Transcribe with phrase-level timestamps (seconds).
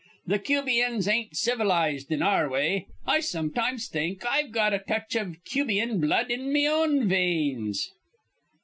[0.27, 2.87] Th' Cubians ain't civilized in our way.
[3.05, 7.91] I sometimes think I've got a touch iv Cubian blood in me own veins."